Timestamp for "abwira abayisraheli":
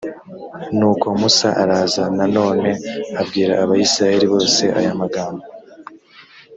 3.21-4.25